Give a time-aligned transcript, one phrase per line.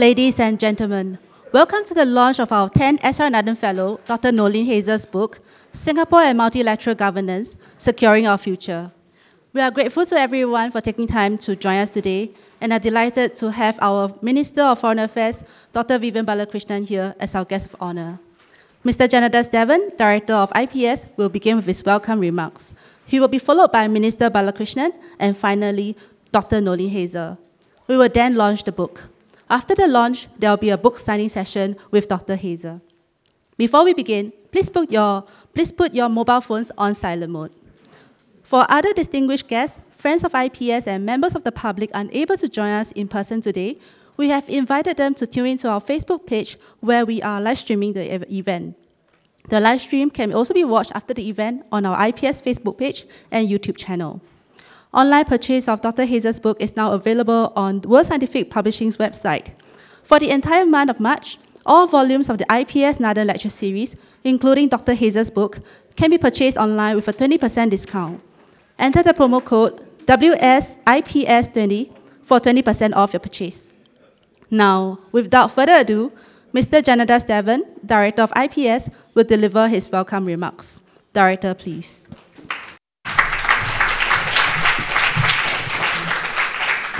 [0.00, 1.18] Ladies and gentlemen,
[1.52, 4.32] welcome to the launch of our 10th SR Fellow, Dr.
[4.32, 5.40] Noeleen Heyzer's book,
[5.74, 8.92] Singapore and Multilateral Governance, Securing Our Future.
[9.52, 12.30] We are grateful to everyone for taking time to join us today
[12.62, 15.44] and are delighted to have our Minister of Foreign Affairs,
[15.74, 15.98] Dr.
[15.98, 18.18] Vivian Balakrishnan, here as our guest of honor.
[18.82, 19.06] Mr.
[19.06, 22.72] Janadas Devan, Director of IPS, will begin with his welcome remarks.
[23.04, 25.94] He will be followed by Minister Balakrishnan and finally
[26.32, 26.62] Dr.
[26.62, 27.36] Noeleen Heyzer.
[27.86, 29.10] We will then launch the book.
[29.50, 32.36] After the launch, there will be a book signing session with Dr.
[32.36, 32.80] Heyzer.
[33.56, 37.50] Before we begin, please put, your, please put your mobile phones on silent mode.
[38.44, 42.70] For other distinguished guests, friends of IPS, and members of the public unable to join
[42.70, 43.78] us in person today,
[44.16, 47.92] we have invited them to tune into our Facebook page where we are live streaming
[47.92, 48.76] the event.
[49.48, 53.04] The live stream can also be watched after the event on our IPS Facebook page
[53.32, 54.20] and YouTube channel.
[54.92, 56.04] Online purchase of Dr.
[56.04, 59.52] Heyzer's book is now available on World Scientific Publishing's website.
[60.02, 64.68] For the entire month of March, all volumes of the IPS Nathan Lecture Series, including
[64.68, 64.94] Dr.
[64.94, 65.60] Heyzer's book,
[65.94, 68.20] can be purchased online with a 20% discount.
[68.80, 71.92] Enter the promo code WSIPS20
[72.24, 73.68] for 20% off your purchase.
[74.50, 76.12] Now, without further ado,
[76.52, 76.82] Mr.
[76.82, 80.82] Janadas Devan, Director of IPS, will deliver his welcome remarks.
[81.12, 82.08] Director, please.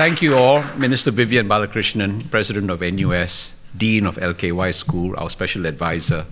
[0.00, 5.66] Thank you all, Minister Vivian Balakrishnan, President of NUS, Dean of LKY School, our special
[5.66, 6.24] advisor,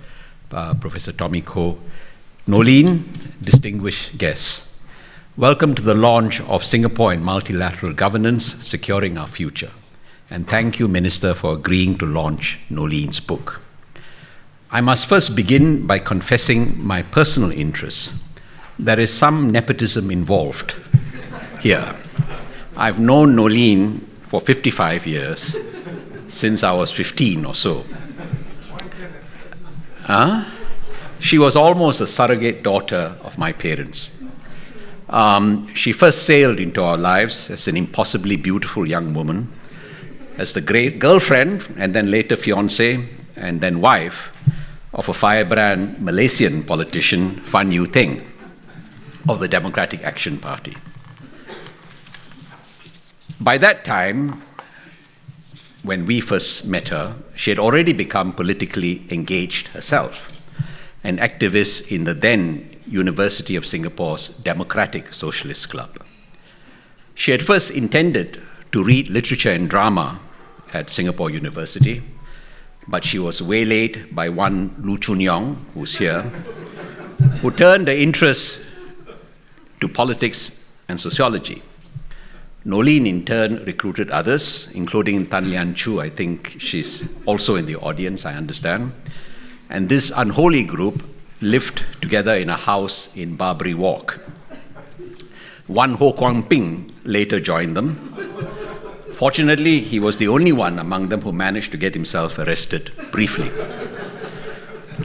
[0.51, 1.77] uh, Professor Tommy Koh,
[2.47, 3.05] Noeleen,
[3.43, 4.81] distinguished guests.
[5.37, 9.73] Welcome to the launch of Singapore and Multilateral Governance, Securing Our Future.
[10.31, 13.61] And thank you, Minister, for agreeing to launch Noeleen's book.
[14.71, 18.15] I must first begin by confessing my personal interest.
[18.79, 20.75] There is some nepotism involved
[21.61, 21.95] here.
[22.79, 25.57] I've known Noeleen for 55 years,
[26.29, 27.85] since I was 15 or so.
[30.03, 30.45] Huh?
[31.19, 34.13] She was almost a surrogate daughter of my parents.
[35.09, 39.53] Um, she first sailed into our lives as an impossibly beautiful young woman,
[40.37, 43.05] as the great girlfriend, and then later fiance,
[43.35, 44.31] and then wife
[44.95, 48.23] of a firebrand Malaysian politician, Fan Yew Teng,
[49.29, 50.77] of the Democratic Action Party.
[53.41, 54.43] By that time,
[55.85, 60.33] when we first met her, she had already become politically engaged herself,
[61.05, 66.05] an activist in the then University of Singapore's Democratic Socialist Club.
[67.15, 68.41] She had first intended
[68.73, 70.19] to read literature and drama
[70.73, 72.03] at Singapore University,
[72.89, 76.23] but she was waylaid by one Loo Choon Yong, who's here,
[77.41, 78.61] who turned her interest
[79.81, 80.51] to politics
[80.89, 81.63] and sociology.
[82.69, 86.03] Noeleen, in turn, recruited others, including Tan Lian Chu.
[86.03, 88.93] I think she's also in the audience, I understand.
[89.71, 91.03] And this unholy group
[91.41, 94.21] lived together in a house in Barbary Walk.
[95.67, 97.95] One Ho Kwon Ping later joined them.
[99.15, 103.49] Fortunately, he was the only one among them who managed to get himself arrested briefly.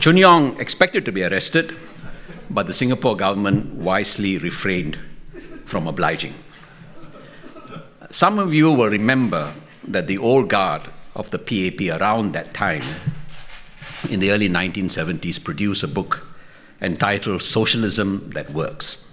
[0.02, 1.73] Choon Yong expected to be arrested,
[2.50, 5.00] but the Singapore government wisely refrained
[5.66, 6.34] from obliging.
[8.13, 9.51] Some of you will remember
[9.88, 10.84] that the old guard
[11.16, 12.84] of the PAP around that time,
[14.07, 16.28] in the early 1970s, produced a book
[16.79, 19.07] entitled Socialism That Works.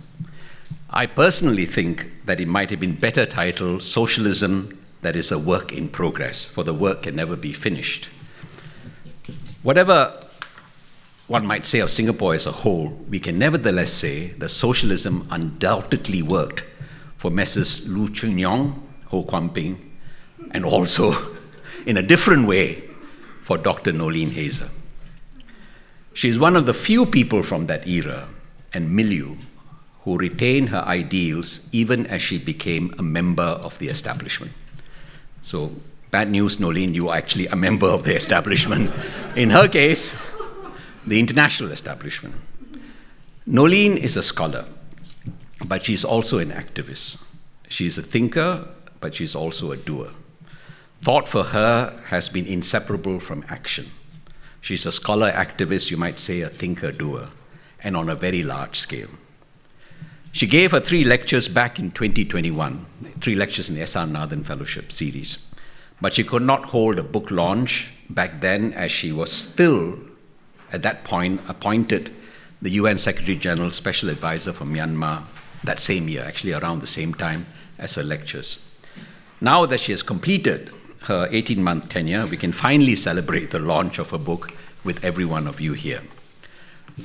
[0.90, 5.72] I personally think that it might have been better titled Socialism That is a Work
[5.72, 8.10] in Progress, for the work can never be finished.
[9.62, 10.26] Whatever
[11.26, 16.20] one might say of Singapore as a whole, we can nevertheless say that socialism undoubtedly
[16.20, 16.64] worked
[17.16, 17.88] for Messrs.
[17.88, 19.98] Loo Choon Yong, Ho Kwon Ping,
[20.52, 21.36] and also
[21.86, 22.82] in a different way
[23.42, 23.92] for Dr.
[23.92, 24.68] Noeleen Heyzer.
[26.14, 28.28] She is one of the few people from that era
[28.72, 29.36] and milieu
[30.04, 34.52] who retained her ideals even as she became a member of the establishment.
[35.42, 35.74] So,
[36.10, 38.90] bad news, Noeleen, you are actually a member of the establishment.
[39.36, 40.14] In her case,
[41.06, 42.34] the international establishment.
[43.48, 44.66] Noeleen is a scholar,
[45.64, 47.18] but she's also an activist.
[47.68, 48.68] She's a thinker
[49.00, 50.10] but she's also a doer.
[51.02, 53.90] Thought for her has been inseparable from action.
[54.60, 57.28] She's a scholar activist, you might say a thinker doer,
[57.82, 59.08] and on a very large scale.
[60.32, 62.86] She gave her three lectures back in 2021,
[63.20, 64.06] three lectures in the S.R.
[64.06, 65.38] Nathan Fellowship series.
[66.00, 69.98] But she could not hold a book launch back then as she was still,
[70.72, 72.14] at that point, appointed
[72.62, 75.24] the UN Secretary General Special Advisor for Myanmar
[75.64, 77.46] that same year, actually around the same time
[77.78, 78.58] as her lectures.
[79.40, 80.70] Now that she has completed
[81.04, 84.52] her 18 month tenure, we can finally celebrate the launch of her book
[84.84, 86.02] with every one of you here.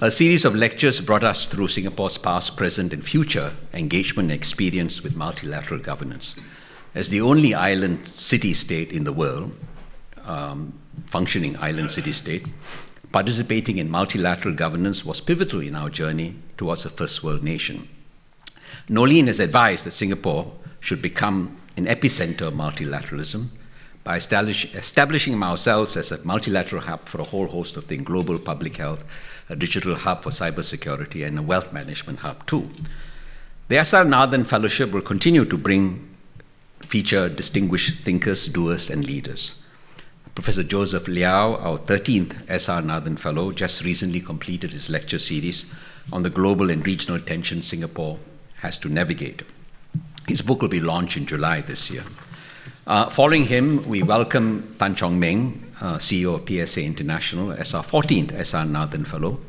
[0.02, 5.02] A series of lectures brought us through Singapore's past, present, and future engagement and experience
[5.02, 6.36] with multilateral governance.
[6.94, 9.56] As the only island city state in the world,
[10.26, 10.74] um,
[11.06, 12.46] functioning island city state,
[13.14, 17.88] participating in multilateral governance was pivotal in our journey towards a first world nation.
[18.90, 20.52] Noeleen has advised that Singapore
[20.82, 23.48] should become an epicenter of multilateralism
[24.04, 28.38] by establish, establishing ourselves as a multilateral hub for a whole host of things global
[28.38, 29.04] public health,
[29.50, 32.70] a digital hub for cybersecurity, and a wealth management hub too.
[33.68, 36.08] The SR Nathan Fellowship will continue to bring
[36.82, 39.56] feature distinguished thinkers, doers, and leaders.
[40.36, 45.66] Professor Joseph Liow, our 13th SR Nathan Fellow, just recently completed his lecture series
[46.14, 48.20] on the global and regional tensions Singapore
[48.58, 49.42] has to navigate.
[50.28, 52.04] His book will be launched in July this year.
[52.88, 57.84] Uh, following him, we welcome Tan Chong Meng, uh, CEO of PSA International, as our
[57.84, 59.40] 14th SR Nathan Fellow.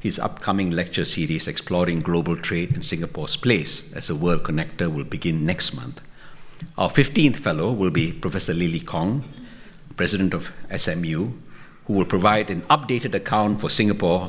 [0.00, 5.04] His upcoming lecture series exploring global trade and Singapore's place as a world connector will
[5.04, 6.00] begin next month.
[6.78, 9.24] Our 15th fellow will be Professor Lily Kong,
[9.96, 11.30] president of SMU,
[11.86, 14.28] who will provide an updated account for Singapore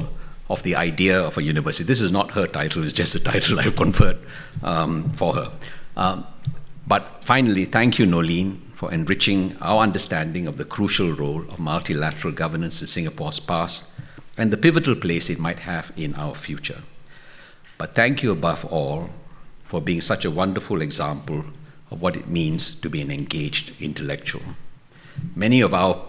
[0.49, 1.85] of the idea of a university.
[1.85, 4.19] This is not her title, it's just a title I've conferred
[4.61, 5.51] um, for her.
[5.95, 6.25] Um,
[6.85, 12.33] but finally, thank you, Noeleen, for enriching our understanding of the crucial role of multilateral
[12.33, 13.91] governance in Singapore's past
[14.37, 16.81] and the pivotal place it might have in our future.
[17.77, 19.09] But thank you above all
[19.65, 21.45] for being such a wonderful example
[21.91, 24.41] of what it means to be an engaged intellectual.
[25.35, 26.01] Many of our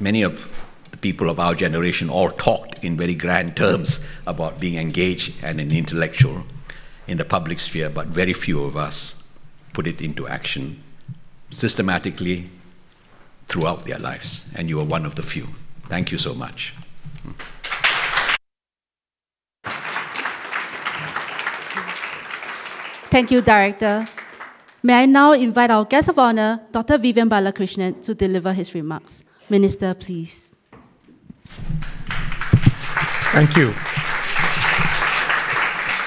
[0.00, 4.76] many of the people of our generation all talked in very grand terms about being
[4.76, 6.44] engaged and an intellectual
[7.06, 9.21] in the public sphere, but very few of us
[9.72, 10.82] put it into action
[11.50, 12.50] systematically
[13.46, 14.48] throughout their lives.
[14.54, 15.48] And you are one of the few.
[15.88, 16.74] Thank you so much.
[23.10, 24.08] Thank you, Director.
[24.82, 26.98] May I now invite our guest of honor, Dr.
[26.98, 29.22] Vivian Balakrishnan, to deliver his remarks.
[29.50, 30.56] Minister, please.
[33.32, 33.74] Thank you.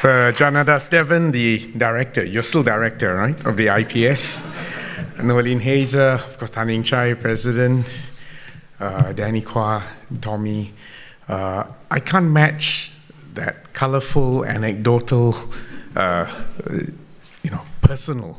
[0.05, 0.31] Mr.
[0.33, 4.41] Janadas Devan, the director, you're still director, right, of the IPS.
[5.17, 7.87] Noeleen Heyzer, of course, Tan Eng Chye, president,
[8.79, 9.81] uh, Danny Quah,
[10.21, 10.73] Tommy.
[11.27, 12.91] Uh, I can't match
[13.33, 15.35] that colorful, anecdotal,
[15.95, 16.27] uh,
[17.41, 18.37] you know, personal,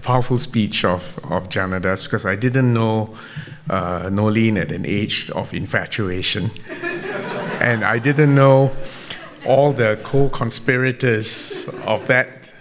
[0.00, 3.14] powerful speech of, of Janadas because I didn't know
[3.68, 6.50] uh, Noeleen at an age of infatuation.
[7.60, 8.74] and I didn't know
[9.46, 12.52] all the co conspirators of that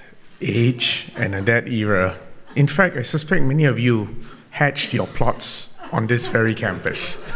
[0.41, 2.18] age and that era.
[2.56, 4.15] In fact, I suspect many of you
[4.51, 7.29] hatched your plots on this very campus.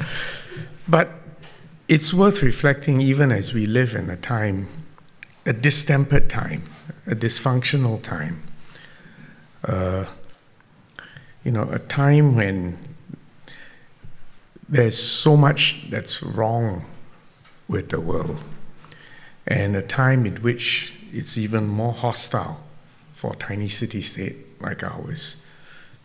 [0.88, 1.10] but
[1.88, 4.68] it's worth reflecting, even as we live in a time,
[5.46, 6.64] a distempered time,
[7.06, 8.42] a dysfunctional time.
[9.64, 10.04] Uh,
[11.44, 12.78] you know, a time when
[14.68, 16.84] there's so much that's wrong
[17.68, 18.38] with the world
[19.48, 22.62] and a time in which it's even more hostile
[23.12, 25.44] for a tiny city state like ours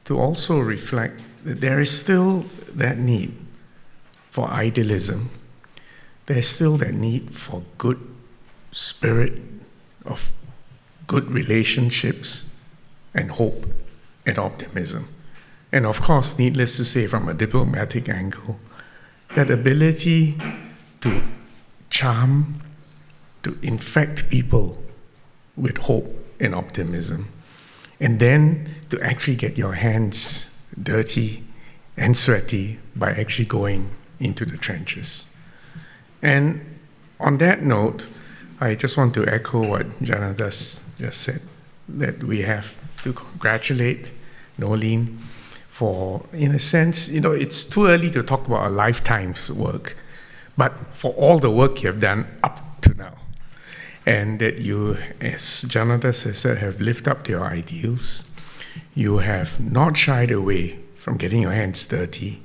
[0.05, 3.33] to also reflect that there is still that need
[4.29, 5.29] for idealism.
[6.25, 7.99] There's still that need for good
[8.71, 9.41] spirit
[10.05, 10.31] of
[11.05, 12.53] good relationships
[13.13, 13.67] and hope
[14.25, 15.09] and optimism.
[15.71, 18.59] And of course, needless to say, from a diplomatic angle,
[19.35, 20.39] that ability
[21.01, 21.23] to
[21.89, 22.62] charm
[23.43, 24.81] to infect people
[25.55, 26.07] with hope
[26.39, 27.29] and optimism,
[27.99, 31.43] and then to actually get your hands dirty
[31.95, 35.27] and sweaty by actually going into the trenches.
[36.21, 36.61] And
[37.19, 38.07] on that note,
[38.59, 41.41] I just want to echo what Janadas just said
[41.87, 44.11] that we have to congratulate
[44.57, 45.19] Noeleen
[45.67, 49.97] for, in a sense, you know, it's too early to talk about a lifetime's work,
[50.55, 53.15] but for all the work you have done up to now
[54.05, 58.29] and that you, as Janadas has said, have lived up to your ideals.
[58.93, 62.41] You have not shied away from getting your hands dirty.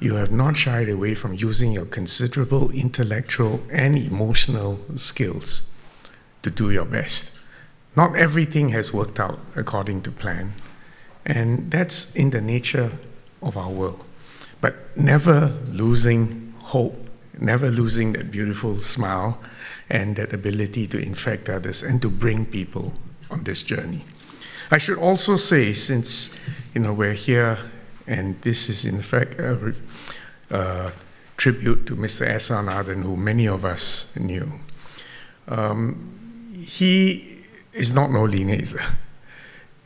[0.00, 5.62] You have not shied away from using your considerable intellectual and emotional skills
[6.42, 7.38] to do your best.
[7.96, 10.54] Not everything has worked out according to plan,
[11.24, 12.92] and that's in the nature
[13.42, 14.04] of our world.
[14.60, 16.96] But never losing hope,
[17.38, 19.40] never losing that beautiful smile,
[19.92, 22.92] and that ability to infect others and to bring people
[23.30, 24.04] on this journey.
[24.70, 26.38] I should also say, since
[26.74, 27.58] you know we're here
[28.06, 30.92] And this is, in fact, a,
[31.36, 32.26] tribute to Mr.
[32.26, 32.62] S.R.
[32.62, 34.60] Nathan, who many of us knew.
[35.48, 38.96] Um, he is not Noeleen Heyzer.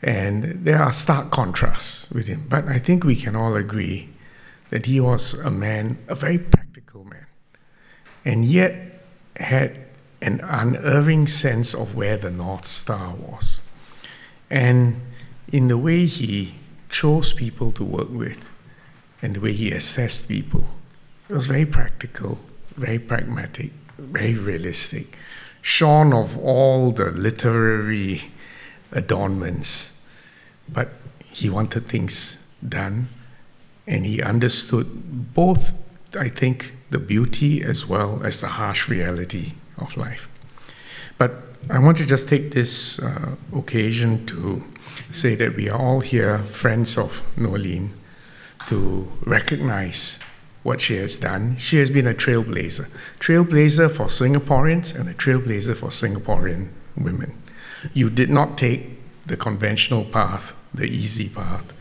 [0.03, 2.45] And there are stark contrasts with him.
[2.47, 4.09] But I think we can all agree
[4.69, 7.25] that he was a man, a very practical man,
[8.25, 9.01] and yet
[9.37, 9.86] had
[10.21, 13.61] an unerring sense of where the North Star was.
[14.49, 15.01] And
[15.51, 16.55] in the way he
[16.89, 18.49] chose people to work with
[19.21, 20.65] and the way he assessed people,
[21.29, 22.39] it was very practical,
[22.75, 25.17] very pragmatic, very realistic,
[25.61, 28.31] shorn of all the literary
[28.91, 29.99] adornments.
[30.69, 30.89] But
[31.31, 33.09] he wanted things done,
[33.85, 35.75] and he understood both,
[36.17, 40.29] I think, the beauty as well as the harsh reality of life.
[41.17, 41.31] But
[41.69, 44.63] I want to just take this uh, occasion to
[45.11, 47.91] say that we are all here, friends of Noeleen,
[48.67, 50.19] to recognize
[50.63, 51.57] what she has done.
[51.57, 57.33] She has been a trailblazer, trailblazer for Singaporeans and a trailblazer for Singaporean women.
[57.93, 61.73] You did not take the conventional path, the easy path.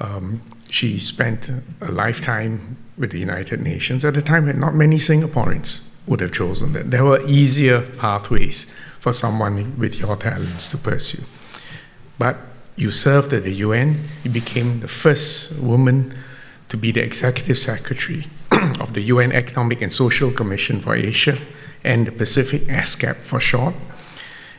[0.00, 1.50] Um, she spent
[1.80, 6.32] a lifetime with the United Nations at a time when not many Singaporeans would have
[6.32, 6.90] chosen that.
[6.90, 11.24] There were easier pathways for someone with your talents to pursue.
[12.18, 12.36] But
[12.76, 16.16] you served at the UN, you became the first woman
[16.68, 18.26] to be the executive secretary
[18.80, 21.38] of the UN Economic and Social Commission for Asia
[21.84, 23.74] and the Pacific, ESCAP for short.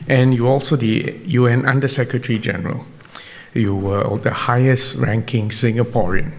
[0.08, 2.86] And you also the UN Under Secretary General.
[3.54, 6.32] You were the highest ranking Singaporean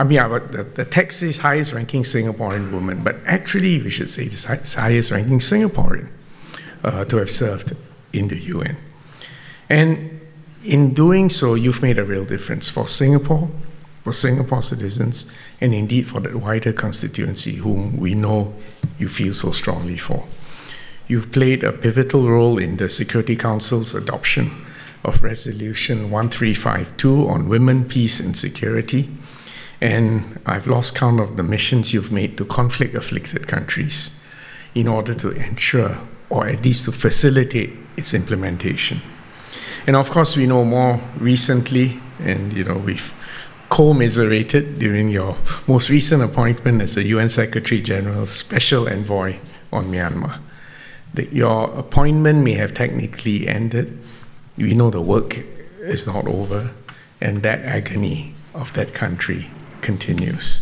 [0.00, 0.18] I mean,
[0.50, 5.10] the, the text is highest ranking Singaporean woman, but actually, we should say the highest
[5.10, 6.08] ranking Singaporean
[6.82, 7.76] uh, to have served
[8.14, 8.78] in the UN.
[9.68, 10.18] And
[10.64, 13.50] in doing so, you've made a real difference for Singapore,
[14.02, 15.30] for Singapore citizens,
[15.60, 18.54] and indeed for the wider constituency whom we know
[18.98, 20.26] you feel so strongly for.
[21.08, 24.64] You've played a pivotal role in the Security Council's adoption
[25.04, 29.10] of Resolution 1352 on women, peace, and security
[29.80, 34.20] and I've lost count of the missions you've made to conflict afflicted countries
[34.74, 39.00] in order to ensure, or at least to facilitate, its implementation.
[39.86, 43.12] And of course, we know more recently, and you know, we've
[43.70, 49.36] commiserated during your most recent appointment as the UN Secretary General Special Envoy
[49.72, 50.40] on Myanmar.
[51.14, 53.98] That your appointment may have technically ended.
[54.56, 55.38] We know the work
[55.80, 56.70] is not over,
[57.20, 59.50] and that agony of that country
[59.82, 60.60] continues.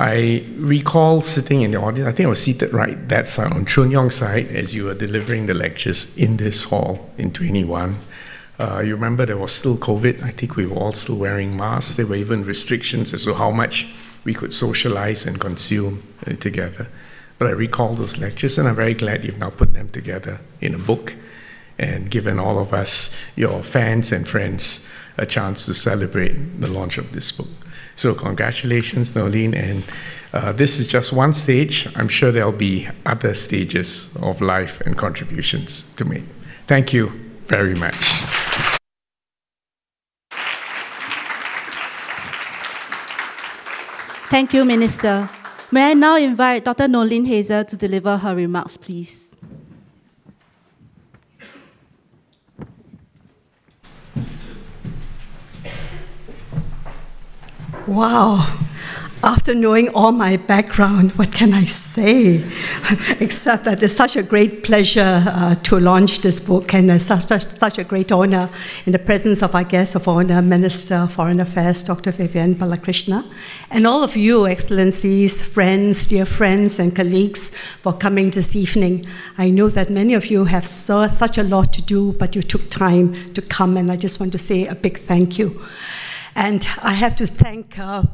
[0.00, 3.64] I recall sitting in the audience, I think I was seated right that side on
[3.64, 7.96] Choon Yong's side as you were delivering the lectures in this hall in 21.
[8.60, 10.22] Uh, you remember there was still COVID.
[10.22, 11.96] I think we were all still wearing masks.
[11.96, 13.88] There were even restrictions as to how much
[14.24, 16.88] we could socialize and consume uh, together.
[17.38, 20.74] But I recall those lectures, and I'm very glad you've now put them together in
[20.74, 21.14] a book
[21.78, 26.98] and given all of us, your fans and friends, a chance to celebrate the launch
[26.98, 27.48] of this book.
[27.98, 29.56] So, congratulations, Noeleen.
[29.56, 29.82] And
[30.32, 31.88] uh, this is just one stage.
[31.96, 36.22] I'm sure there'll be other stages of life and contributions to make.
[36.68, 37.10] Thank you
[37.48, 37.96] very much.
[44.30, 45.28] Thank you, Minister.
[45.72, 46.86] May I now invite Dr.
[46.86, 49.27] Noeleen Heyzer to deliver her remarks, please.
[57.88, 58.46] Wow.
[59.24, 62.44] After knowing all my background, what can I say?
[63.18, 67.24] Except that it's such a great pleasure uh, to launch this book and it's such,
[67.24, 68.50] such, such, a great honor
[68.84, 72.10] in the presence of our guest of honor, Minister of Foreign Affairs, Dr.
[72.10, 73.24] Vivian Balakrishna,
[73.70, 79.06] and all of you, Excellencies, friends, dear friends, and colleagues, for coming this evening.
[79.38, 82.42] I know that many of you have so, such a lot to do, but you
[82.42, 85.58] took time to come, and I just want to say a big thank you.
[86.38, 88.04] And I have to thank uh,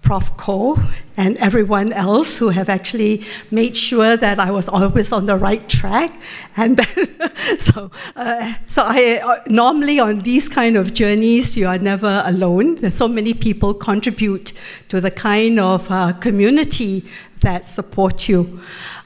[0.00, 0.34] Prof.
[0.38, 0.78] Koh
[1.18, 5.68] and everyone else who have actually made sure that I was always on the right
[5.68, 6.18] track.
[6.56, 6.80] And
[7.58, 12.76] so, uh, so I uh, normally on these kind of journeys, you are never alone.
[12.76, 14.54] There's so many people contribute
[14.88, 17.04] to the kind of uh, community
[17.40, 18.62] that support you.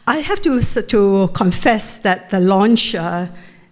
[0.07, 3.27] I have to to confess that the launch uh,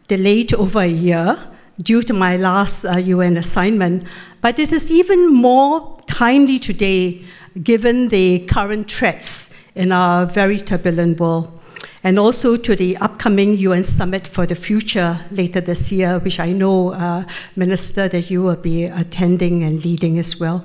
[0.09, 1.39] delayed over a year
[1.83, 4.05] due to my last UN uh, assignment.
[4.41, 7.25] But it is even more timely today
[7.63, 11.59] given the current threats in our very turbulent world.
[12.05, 16.53] and also to the upcoming UN Summit for the Future later this year, which I
[16.53, 17.25] know, uh,
[17.57, 20.65] Minister, that you will be attending and leading as well.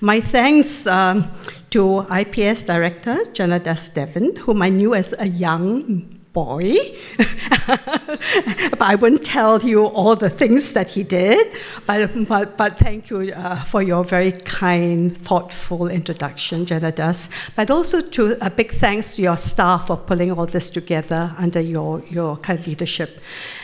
[0.00, 1.30] My thanks um,
[1.70, 6.76] to IPS Director Janadas Devan, whom I knew as a young boy.
[7.66, 11.52] but I won't tell you all the things that he did.
[11.86, 17.30] But, but, but thank you uh, for your very kind, thoughtful introduction, Janadas.
[17.56, 21.60] But also to a big thanks to your staff for pulling all this together under
[21.60, 23.20] your, your kind of leadership.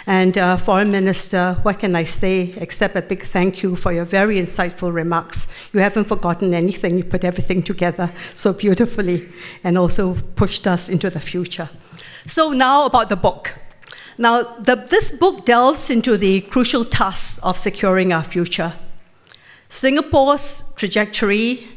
[0.06, 4.04] And uh, Foreign Minister, what can I say except a big thank you for your
[4.04, 5.52] very insightful remarks.
[5.72, 6.98] You haven't forgotten anything.
[6.98, 9.28] You put everything together so beautifully
[9.64, 11.68] and also pushed us into the future.
[12.26, 13.54] So now about the book.
[14.18, 18.72] Now, the, this book delves into the crucial task of securing our future.
[19.68, 21.68] Singapore's trajectory,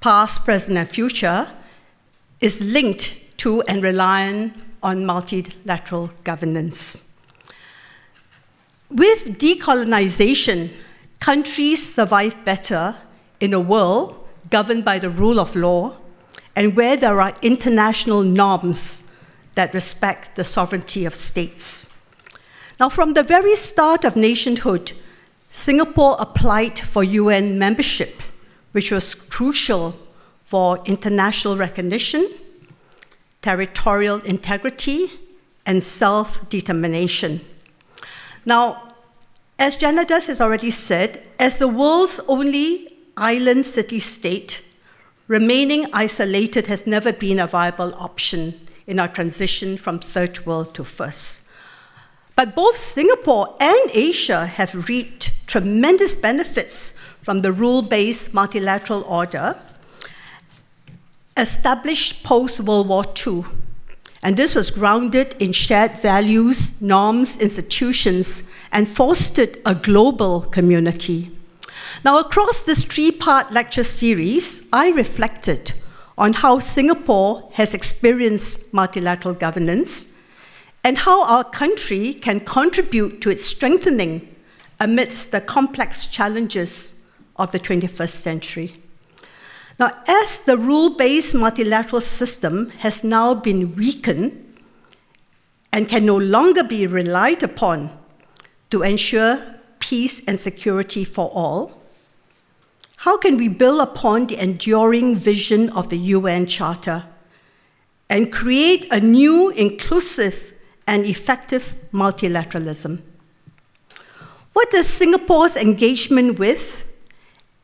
[0.00, 1.50] past, present, and future,
[2.40, 7.18] is linked to and reliant on multilateral governance.
[8.90, 10.70] With decolonization,
[11.18, 12.94] countries survive better
[13.40, 15.96] in a world governed by the rule of law
[16.54, 19.05] and where there are international norms
[19.56, 21.92] that respect the sovereignty of states.
[22.78, 24.92] Now, from the very start of nationhood,
[25.50, 28.22] Singapore applied for UN membership,
[28.72, 29.96] which was crucial
[30.44, 32.28] for international recognition,
[33.40, 35.10] territorial integrity,
[35.64, 37.40] and self determination.
[38.44, 38.92] Now,
[39.58, 44.62] as Janadas has already said, as the world's only island city state,
[45.28, 48.52] remaining isolated has never been a viable option
[48.86, 51.50] in our transition from third world to first.
[52.36, 59.56] But both Singapore and Asia have reaped tremendous benefits from the rule based multilateral order
[61.36, 63.44] established post World War II.
[64.22, 71.30] And this was grounded in shared values, norms, institutions, and fostered a global community.
[72.04, 75.72] Now, across this three part lecture series, I reflected
[76.18, 80.16] on how Singapore has experienced multilateral governance
[80.82, 84.34] and how our country can contribute to its strengthening
[84.80, 88.72] amidst the complex challenges of the 21st century.
[89.78, 94.42] Now, as the rule based multilateral system has now been weakened
[95.72, 97.90] and can no longer be relied upon
[98.70, 99.38] to ensure
[99.78, 101.75] peace and security for all,
[103.06, 107.04] how can we build upon the enduring vision of the UN Charter
[108.10, 110.52] and create a new, inclusive,
[110.88, 113.00] and effective multilateralism?
[114.54, 116.84] What does Singapore's engagement with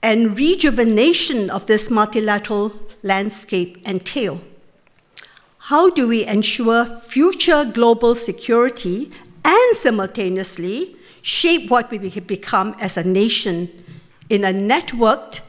[0.00, 4.40] and rejuvenation of this multilateral landscape entail?
[5.58, 9.10] How do we ensure future global security
[9.44, 13.81] and simultaneously shape what we become as a nation
[14.28, 15.40] in a networked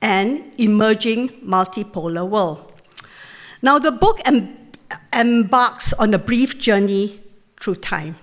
[0.00, 2.72] and emerging multipolar world.
[3.62, 4.56] Now, the book em-
[5.12, 7.20] embarks on a brief journey
[7.60, 8.16] through time.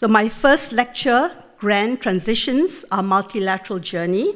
[0.00, 4.34] So, my first lecture, Grand Transitions, Our Multilateral Journey,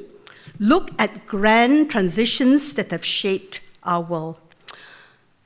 [0.59, 4.39] look at grand transitions that have shaped our world.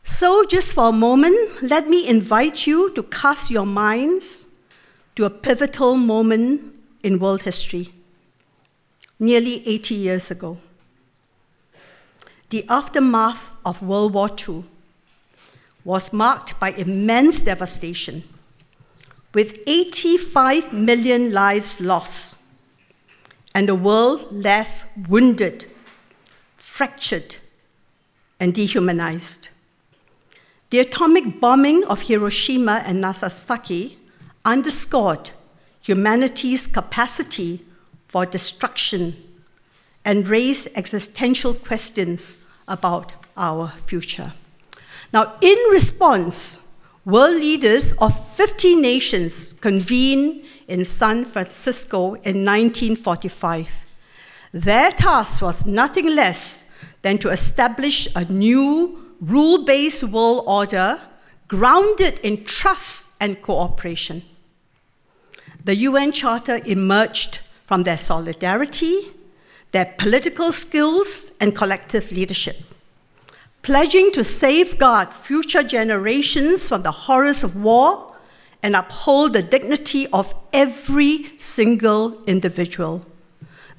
[0.03, 4.47] So, just for a moment, let me invite you to cast your minds
[5.15, 7.93] to a pivotal moment in world history
[9.21, 10.59] nearly 80 years ago.
[12.49, 14.65] The aftermath of World War II
[15.85, 18.25] was marked by immense devastation,
[19.33, 22.43] with 85 million lives lost,
[23.55, 25.67] and the world left wounded,
[26.57, 27.37] fractured,
[28.41, 29.49] and dehumanized.
[30.71, 33.99] The atomic bombing of Hiroshima and Nagasaki
[34.45, 35.31] underscored
[35.83, 37.65] humanity's capacity
[38.11, 39.15] for destruction
[40.05, 44.33] and raise existential questions about our future.
[45.13, 46.67] Now, in response,
[47.05, 53.69] world leaders of 50 nations convened in San Francisco in 1945.
[54.53, 61.01] Their task was nothing less than to establish a new rule based world order
[61.47, 64.23] grounded in trust and cooperation.
[65.65, 67.41] The UN Charter emerged
[67.71, 69.13] from their solidarity,
[69.71, 72.57] their political skills, and collective leadership,
[73.63, 78.13] pledging to safeguard future generations from the horrors of war
[78.61, 83.07] and uphold the dignity of every single individual.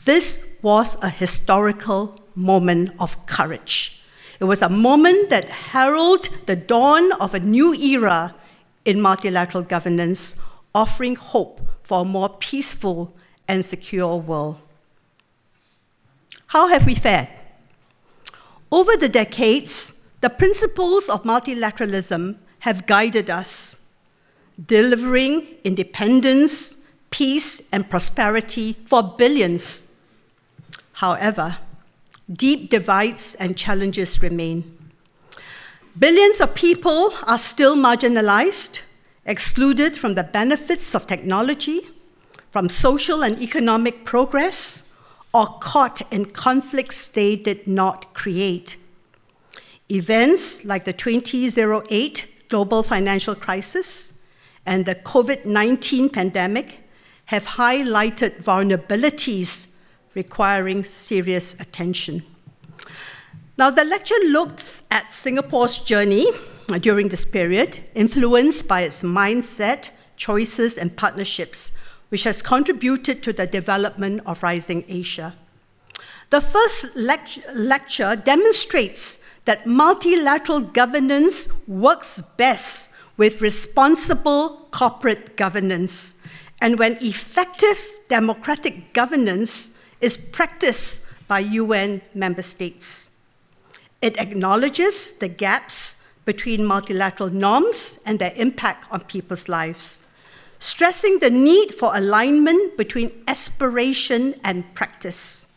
[0.06, 4.06] This was a historical moment of courage.
[4.40, 8.36] It was a moment that heralded the dawn of a new era
[8.86, 10.42] in multilateral governance,
[10.74, 13.14] offering hope for a more peaceful
[13.52, 14.58] and secure world.
[16.48, 17.28] How have we fared?
[18.72, 23.86] Over the decades, the principles of multilateralism have guided us,
[24.66, 29.96] delivering independence, peace, and prosperity for billions.
[30.94, 31.58] However,
[32.32, 34.78] deep divides and challenges remain.
[36.00, 38.80] Billions of people are still marginalized,
[39.26, 41.91] excluded from the benefits of technology,
[42.52, 44.92] from social and economic progress,
[45.34, 48.76] or caught in conflicts they did not create.
[49.90, 54.14] Events like the 2008 global financial crisis
[54.66, 56.80] and the COVID 19 pandemic
[57.26, 59.76] have highlighted vulnerabilities
[60.14, 62.22] requiring serious attention.
[63.58, 66.26] Now, the lecture looks at Singapore's journey
[66.80, 71.74] during this period, influenced by its mindset, choices, and partnerships,
[72.12, 75.34] which has contributed to the development of Rising Asia.
[76.30, 86.17] The first lect- lecture demonstrates that multilateral governance works best with responsible corporate governance
[86.60, 93.12] and when effective democratic governance is practiced by UN member states.
[94.02, 100.08] It acknowledges the gaps between multilateral norms and their impact on people's lives,
[100.62, 105.47] stressing the need for alignment between aspiration and practice.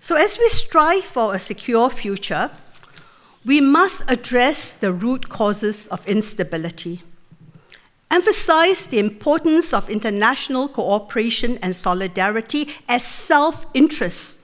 [0.00, 2.50] So, as we strive for a secure future,
[3.44, 7.02] we must address the root causes of instability,
[8.10, 14.40] emphasize the importance of international cooperation and solidarity as self interest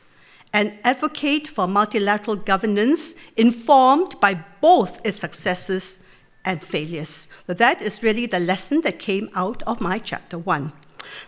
[0.53, 6.06] and advocate for multilateral governance informed by both its successes
[6.47, 7.29] and failures.
[7.47, 10.73] So that is really the lesson that came out of my chapter one.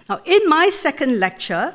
[0.09, 1.75] Now, in my second lecture,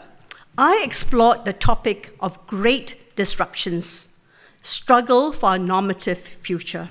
[0.58, 4.10] I explored the topic of great disruptions,
[4.62, 6.90] struggle for a normative future.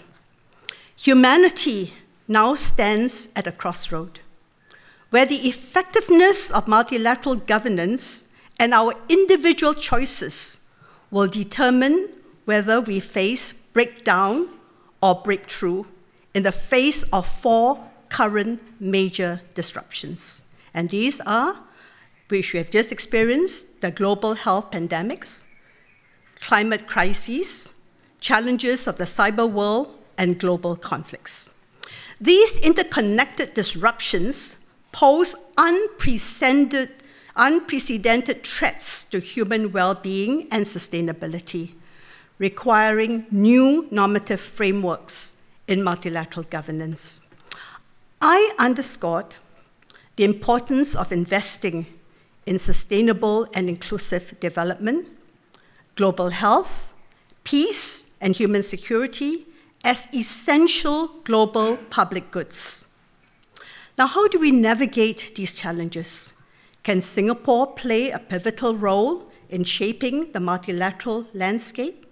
[0.97, 1.95] Humanity
[2.29, 4.21] now stands at a crossroad
[5.11, 10.61] where the effectiveness of multilateral governance and our individual choices
[11.11, 12.09] will determine
[12.47, 14.49] whether we face breakdown
[15.03, 15.85] or breakthrough
[16.35, 20.43] in the face of four current major disruptions.
[20.75, 21.57] And these are,
[22.29, 25.45] which we have just experienced, the global health pandemics,
[26.41, 27.75] climate crises,
[28.21, 31.55] challenges of the cyber world, and global conflicts.
[32.21, 34.59] These interconnected disruptions
[34.93, 36.91] pose unprecedented
[37.35, 41.73] unprecedented threats to human well being and sustainability,
[42.39, 47.27] requiring new normative frameworks in multilateral governance.
[48.21, 49.35] I underscored
[50.17, 51.87] the importance of investing
[52.47, 55.09] in sustainable and inclusive development,
[55.95, 56.93] global health,
[57.45, 59.47] peace, and human security
[59.85, 62.89] as essential global public goods.
[63.99, 66.35] Now, how do we navigate these challenges?
[66.83, 72.07] Can Singapore play a pivotal role in shaping the multilateral landscape?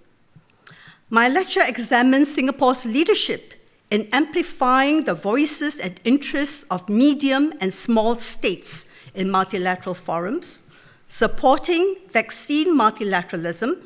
[1.12, 3.54] My lecture examines Singapore's leadership
[3.90, 10.70] in amplifying the voices and interests of medium and small states in multilateral forums,
[11.08, 13.82] supporting vaccine multilateralism,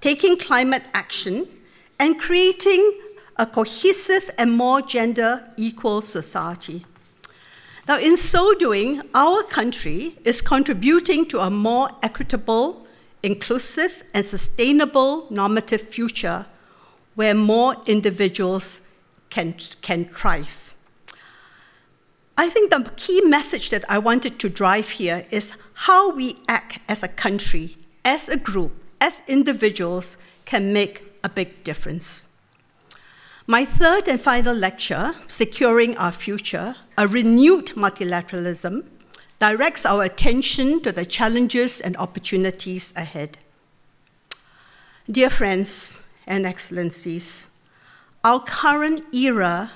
[0.00, 1.46] taking climate action,
[2.00, 3.02] and creating
[3.36, 6.84] a cohesive and more gender equal society.
[7.86, 12.87] Now, in so doing, our country is contributing to a more equitable,
[13.22, 16.46] inclusive, and sustainable normative future
[17.14, 18.82] where more individuals
[19.30, 20.74] can, can thrive.
[22.36, 26.78] I think the key message that I wanted to drive here is how we act
[26.88, 32.28] as a country, as a group, as individuals can make a big difference.
[33.48, 38.86] My third and final lecture, Securing Our Future, a renewed multilateralism,
[39.38, 43.38] directs our attention to the challenges and opportunities ahead.
[45.10, 47.48] Dear friends and excellencies,
[48.24, 49.70] our current era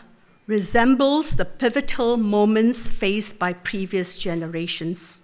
[0.47, 5.23] resembles the pivotal moments faced by previous generations.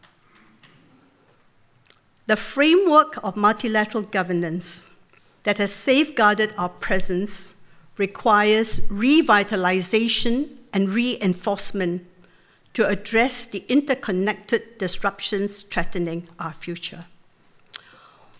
[2.26, 4.90] The framework of multilateral governance
[5.42, 7.54] that has safeguarded our presence
[7.96, 12.06] requires revitalization and reinforcement
[12.74, 17.06] to address the interconnected disruptions threatening our future.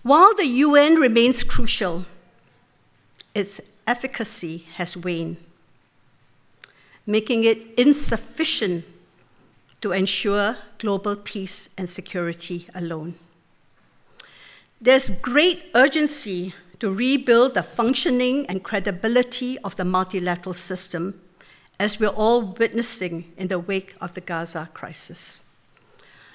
[0.02, 2.06] While the UN remains crucial,
[3.34, 5.36] its efficacy has waned,
[7.06, 8.84] making it insufficient
[9.80, 13.14] to ensure global peace and security alone.
[14.80, 21.20] There's great urgency to rebuild the functioning and credibility of the multilateral system,
[21.78, 25.44] as we're all witnessing in the wake of the Gaza crisis.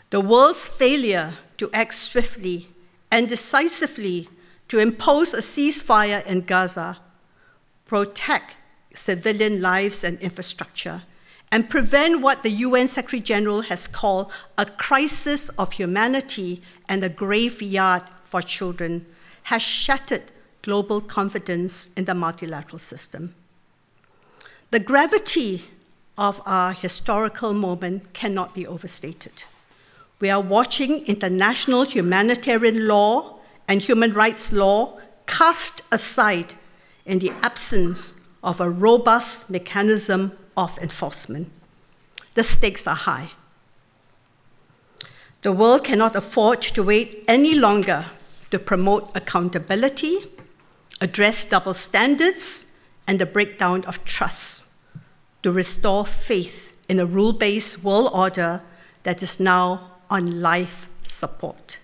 [0.10, 2.70] The world's failure to act swiftly
[3.12, 4.30] and decisively
[4.70, 7.00] to impose a ceasefire in Gaza,
[7.86, 8.56] protect
[8.94, 11.04] civilian lives and infrastructure,
[11.52, 17.10] and prevent what the UN Secretary General has called a crisis of humanity and a
[17.10, 19.06] graveyard for children,
[19.44, 20.24] has shattered
[20.64, 23.36] global confidence in the multilateral system.
[24.74, 25.66] The gravity
[26.18, 29.44] of our historical moment cannot be overstated.
[30.20, 36.56] We are watching international humanitarian law and human rights law cast aside
[37.06, 41.52] in the absence of a robust mechanism of enforcement.
[42.34, 43.30] The stakes are high.
[45.44, 48.08] The world cannot afford to wait any longer
[48.50, 50.18] to promote accountability,
[51.00, 52.73] address double standards,
[53.08, 54.72] and the breakdown of trust,
[55.42, 58.62] to restore faith in a rule based world order
[59.04, 61.80] that is now on life support.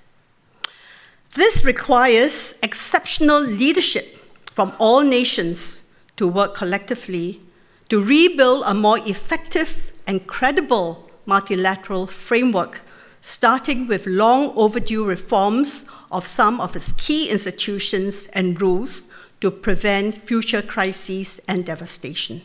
[1.36, 4.05] This requires exceptional leadership
[4.53, 5.84] from all nations
[6.17, 7.41] to work collectively
[7.89, 12.82] to rebuild a more effective and credible multilateral framework,
[13.21, 19.08] starting with long overdue reforms of some of its key institutions and rules
[19.41, 22.41] to prevent future crises and devastation.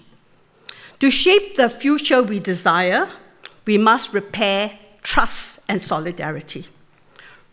[1.00, 3.08] To shape the future we desire,
[3.66, 6.66] we must repair trust and solidarity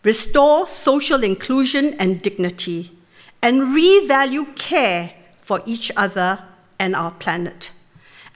[0.02, 2.90] restore social inclusion and dignity,
[3.40, 6.42] and revalue care for each other
[6.78, 7.70] and our planet.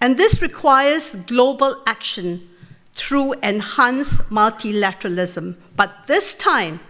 [0.00, 2.48] And this requires global action
[2.94, 6.80] through enhanced multilateralism, but this time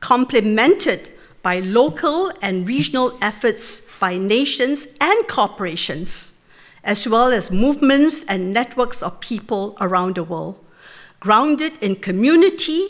[0.00, 1.10] complemented
[1.44, 6.42] by local and regional efforts by nations and corporations,
[6.82, 10.58] as well as movements and networks of people around the world,
[11.20, 12.86] grounded in community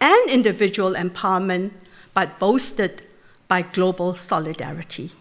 [0.00, 1.70] and individual empowerment,
[2.14, 3.02] but boasted
[3.46, 5.12] by global solidarity.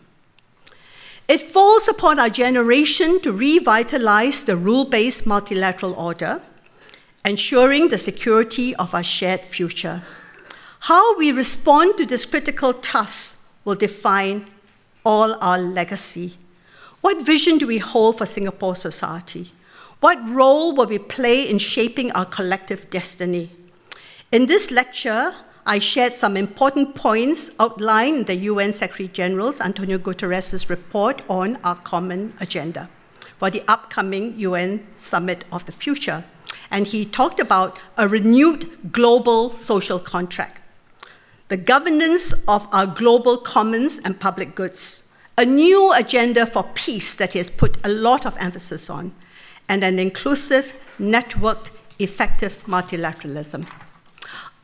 [1.28, 6.42] It falls upon our generation to revitalize the rule based multilateral order,
[7.26, 10.04] ensuring the security of our shared future.
[10.80, 14.48] How we respond to this critical task will define
[15.06, 16.36] all our legacy.
[17.02, 19.52] What vision do we hold for Singapore society?
[20.00, 23.52] What role will we play in shaping our collective destiny?
[24.32, 25.34] In this lecture,
[25.66, 31.58] I shared some important points outlined in the UN Secretary General's Antonio Guterres' report on
[31.64, 32.90] our common agenda
[33.38, 36.24] for the upcoming UN Summit of the Future.
[36.72, 40.62] And he talked about a renewed global social contract,
[41.48, 47.34] the governance of our global commons and public goods, a new agenda for peace that
[47.34, 49.14] he has put a lot of emphasis on,
[49.70, 53.66] and an inclusive, networked, effective multilateralism.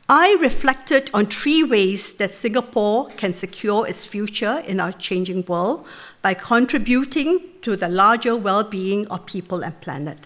[0.09, 5.85] I reflected on three ways that Singapore can secure its future in our changing world
[6.21, 10.17] by contributing to the larger well being of people and planet.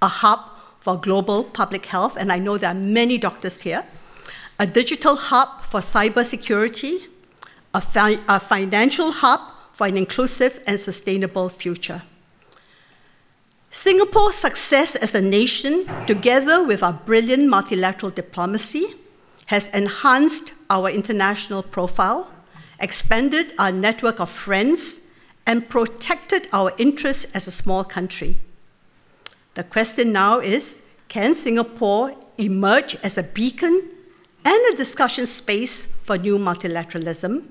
[0.00, 0.40] A hub
[0.78, 3.84] for global public health, and I know there are many doctors here,
[4.58, 7.06] a digital hub for cybersecurity,
[7.74, 9.40] a, fi- a financial hub
[9.72, 12.02] for an inclusive and sustainable future.
[13.70, 18.94] Singapore's success as a nation, together with our brilliant multilateral diplomacy,
[19.46, 22.30] has enhanced our international profile,
[22.80, 25.06] expanded our network of friends,
[25.46, 28.38] and protected our interests as a small country.
[29.54, 33.90] The question now is can Singapore emerge as a beacon
[34.46, 37.44] and a discussion space for new multilateralism,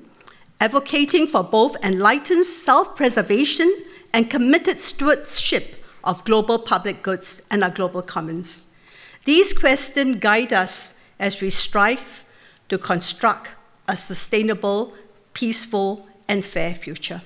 [0.62, 3.70] advocating for both enlightened self preservation
[4.14, 8.68] and committed stewardship of global public goods and our global commons?
[9.26, 12.24] These questions guide us as we strive
[12.70, 13.50] to construct
[13.90, 14.94] a sustainable,
[15.34, 17.22] peaceful, and fair future.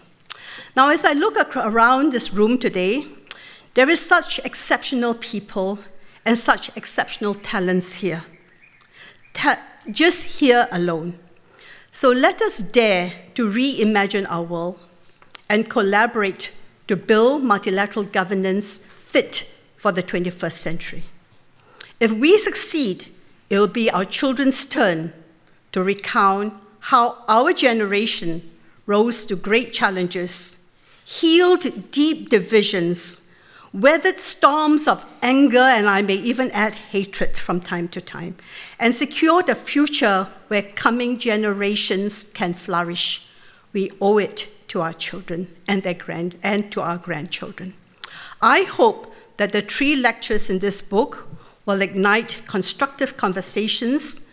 [0.75, 3.05] Now, as I look around this room today,
[3.75, 5.77] there is such exceptional people
[6.25, 8.23] and such exceptional talents here.
[9.89, 11.17] Just here alone.
[11.91, 14.79] So let us dare to reimagine our world
[15.49, 16.51] and collaborate
[16.87, 21.03] to build multilateral governance fit for the 21st century.
[21.99, 23.07] If we succeed
[23.49, 25.13] it will be our children's turn
[25.71, 28.49] to recount how our generation
[28.85, 30.65] rose to great challenges
[31.05, 33.23] healed deep divisions,
[33.73, 38.35] weathered storms of anger, and I may even add hatred from time to time,
[38.79, 43.27] and secured a future where coming generations can flourish.
[43.73, 47.75] We owe it to our children and their grand and to our grandchildren.
[48.41, 51.27] I hope that the three lectures in this book
[51.65, 54.25] will ignite constructive conversations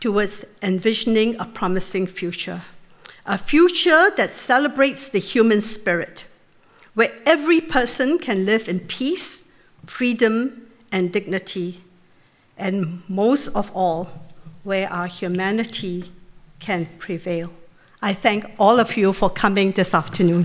[0.00, 2.60] towards envisioning a promising future.
[3.26, 6.26] A future that celebrates the human spirit,
[6.94, 9.52] where every person can live in peace,
[9.86, 11.82] freedom, and dignity,
[12.56, 14.08] and most of all,
[14.62, 16.12] where our humanity
[16.60, 17.50] can prevail.
[18.00, 20.44] I thank all of you for coming this afternoon.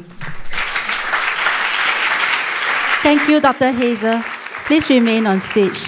[3.01, 3.71] Thank you, Dr.
[3.71, 4.23] Heyzer.
[4.65, 5.87] Please remain on stage.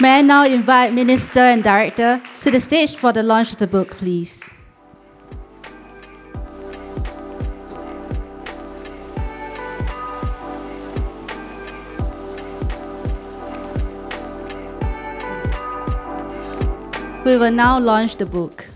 [0.00, 3.66] May I now invite Minister and Director to the stage for the launch of the
[3.66, 4.42] book, please.
[17.24, 18.66] We will now launch the book.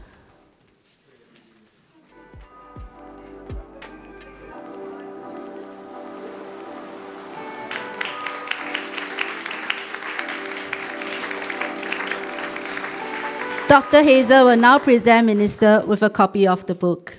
[13.68, 14.02] Dr.
[14.02, 17.18] Heyzer will now present Minister with a copy of the book.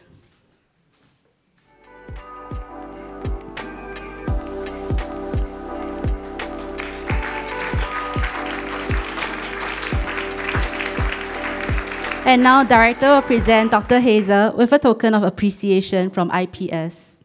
[12.30, 14.00] And now, Director will present Dr.
[14.00, 17.18] Heyzer with a token of appreciation from IPS.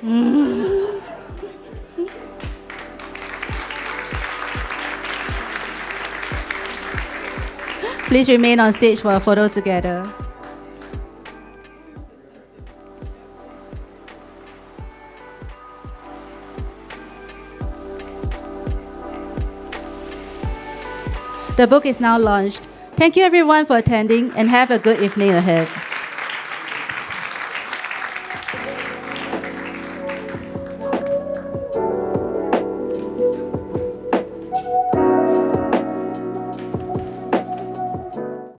[0.00, 1.02] Mm.
[8.06, 10.08] Please remain on stage for a photo together.
[21.56, 22.66] The book is now launched.
[22.96, 25.68] Thank you everyone for attending and have a good evening ahead.